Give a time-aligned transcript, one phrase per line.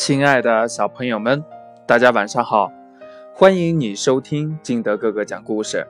[0.00, 1.44] 亲爱的小朋友们，
[1.84, 2.72] 大家晚上好！
[3.34, 5.86] 欢迎你收听金德哥哥讲故事。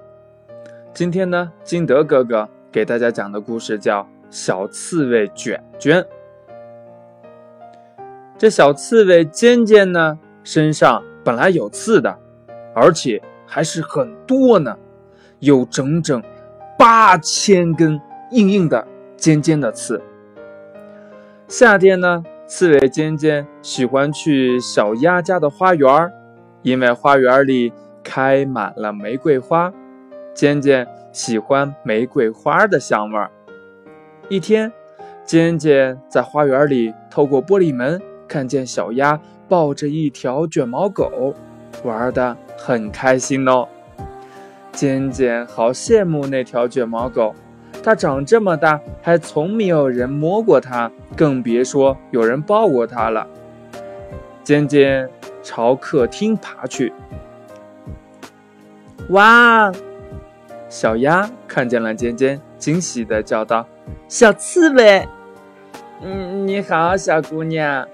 [0.93, 6.03] 今天呢，金德哥哥给大家讲的故事叫《小刺猬卷卷》。
[8.37, 12.19] 这小刺猬尖尖呢，身上本来有刺的，
[12.75, 14.77] 而且还是很多呢，
[15.39, 16.21] 有整整
[16.77, 18.01] 八千根
[18.33, 18.85] 硬硬的、
[19.17, 20.03] 尖尖的刺。
[21.47, 26.13] 夏天呢，刺猬尖尖喜欢去小鸭家的花园，
[26.63, 29.73] 因为花园里开满了玫瑰花，
[30.35, 33.31] 尖尖喜欢玫瑰花的香味儿。
[34.29, 34.73] 一天，
[35.25, 38.03] 尖尖在花园里透过玻璃门。
[38.27, 41.33] 看见小鸭抱着一条卷毛狗，
[41.85, 43.69] 玩得很开心哦。
[44.73, 47.33] 尖尖好羡慕那条卷毛狗，
[47.83, 53.27] 它长这么大还从没有人摸过它，更别说有人抱过它了。
[54.43, 55.09] 尖尖
[55.43, 56.93] 朝客厅爬去，
[59.11, 59.73] 哇！
[60.69, 63.67] 小鸭看见了尖尖，惊喜地叫道
[64.09, 65.09] ：“小刺猬，
[66.01, 67.87] 嗯，你好，小姑娘。”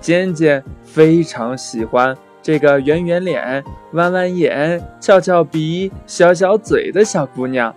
[0.00, 7.74] 尖尖非常喜欢这个圆圆脸、弯弯眼、翘翘鼻、小小嘴的小姑娘。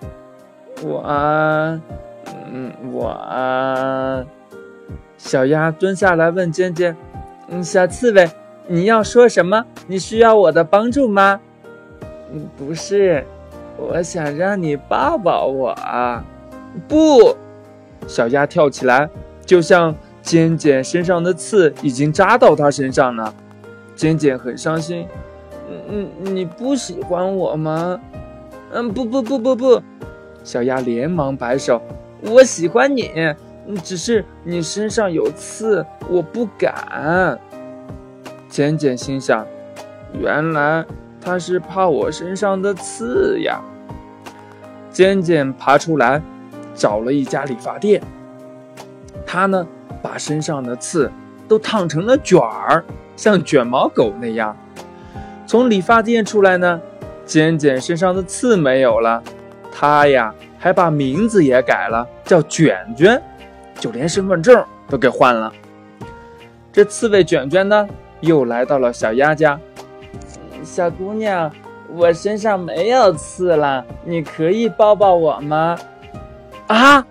[0.82, 1.02] 我，
[2.52, 4.26] 嗯，我。
[5.18, 6.96] 小鸭蹲下来问尖尖
[7.48, 8.30] ：“嗯，小刺猬，
[8.68, 9.66] 你要说什么？
[9.88, 11.40] 你需要我的帮助吗
[12.34, 13.24] ？”“嗯，不是，
[13.78, 15.78] 我想让你抱抱我。
[16.88, 17.36] ”“不！”
[18.08, 19.10] 小鸭跳起来，
[19.46, 19.96] 就像。
[20.24, 23.34] 尖尖身上的刺已经扎到它身上了，
[23.94, 25.06] 尖尖很伤心。
[25.70, 28.00] 嗯嗯，你不喜欢我吗？
[28.72, 29.84] 嗯，不不不不不，
[30.44, 31.82] 小鸭连忙摆手，
[32.22, 33.12] 我喜欢你，
[33.84, 37.40] 只是你身上有刺，我不敢。
[38.50, 39.46] 尖尖心想，
[40.20, 40.86] 原来
[41.22, 43.62] 他是怕我身上的刺呀。
[44.92, 46.22] 尖尖爬出来，
[46.76, 48.02] 找了一家理发店，
[49.26, 49.66] 他呢？
[50.02, 51.10] 把身上的刺
[51.48, 52.84] 都烫成了卷儿，
[53.16, 54.54] 像卷毛狗那样。
[55.48, 56.82] 从理发店出来呢，
[57.26, 59.24] 尖尖身上的刺没有了，
[59.76, 63.20] 他呀还把名字也改了，叫卷卷，
[63.80, 65.52] 就连身份证都给换了。
[66.72, 67.88] 这刺猬卷卷呢，
[68.22, 69.60] 又来到了小鸭家。
[70.64, 71.52] 小姑娘，
[71.90, 75.78] 我身上没有刺了，你可以抱抱我吗？
[76.68, 77.06] 啊，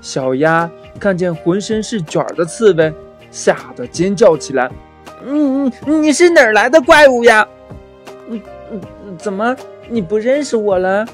[0.00, 0.68] 小鸭。
[1.00, 2.92] 看见浑身是卷的刺猬，
[3.28, 4.70] 吓得尖叫起来
[5.26, 7.46] ：“嗯嗯，你是哪儿来的怪物呀？
[8.28, 8.40] 嗯
[8.70, 8.80] 嗯，
[9.18, 9.54] 怎么
[9.88, 11.04] 你不认识我了？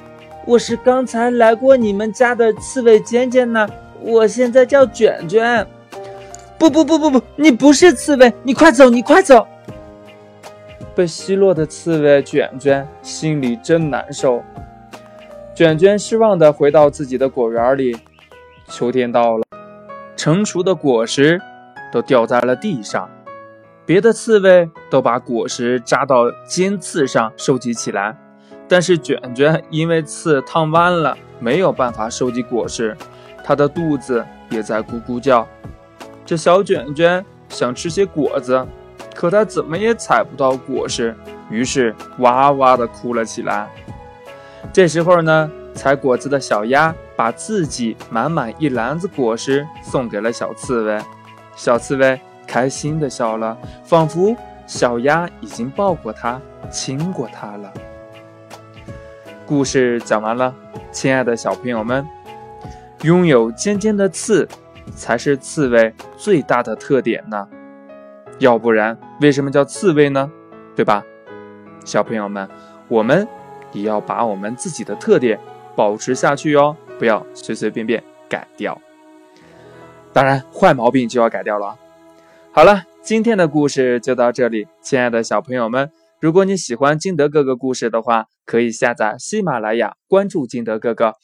[0.46, 3.68] 我是刚才来过你们家的刺猬尖尖呢。
[4.00, 5.66] 我现在叫卷卷。
[6.58, 9.46] 不不不不不，你不是刺猬，你快走，你快走！
[10.94, 14.42] 被奚落的刺猬卷卷心里真难受。
[15.54, 17.96] 卷卷失望地回到自己的果园里。
[18.68, 19.44] 秋天到了。
[20.16, 21.40] 成熟的果实
[21.90, 23.08] 都掉在了地上，
[23.86, 28.14] 别的刺猬都把果实扎到尖刺上收集起来，
[28.70, 32.96] 但是卷卷因为刺烫弯了，没有办法收集果实，
[33.42, 35.44] 它的肚子也在咕咕叫。
[36.24, 38.64] 这小卷卷想吃些果子，
[39.12, 41.16] 可它怎么也采不到果实，
[41.50, 43.68] 于是哇哇的哭了起来。
[44.72, 45.50] 这时候呢？
[45.72, 51.00] 采果子的小鸭把自己满满一篮子果实送给了小刺猬，
[51.56, 57.72] 小刺猬开心的笑了，仿佛小鸭已经抱过它、亲过它了。
[59.50, 60.54] 故事讲完了，
[60.92, 62.06] 亲爱的小朋友们，
[63.02, 64.48] 拥有尖尖的刺
[64.94, 67.48] 才是刺猬最大的特点呢，
[68.38, 70.30] 要不然为什么叫刺猬呢？
[70.76, 71.02] 对吧？
[71.84, 72.48] 小朋友们，
[72.86, 73.26] 我们
[73.72, 75.36] 也要把我们自己的特点。
[75.74, 78.80] 保持下去哟，不要随随便便改掉。
[80.12, 81.76] 当然，坏毛病就要改掉了。
[82.52, 91.14] 好了，今天的故事就到这里，亲爱的小朋友们，如果你喜欢金德哥哥故事的话，可以下载喜马拉雅，关注金德哥哥，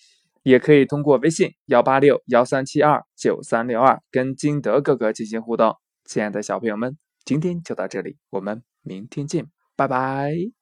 [0.43, 5.75] 也可以通过微信幺八六幺三七二九三六二跟金德哥哥进行互动。
[6.07, 6.97] 亲爱的小朋友们，
[7.27, 9.47] 今天就到这里，我们明天见，
[9.77, 10.56] 拜拜。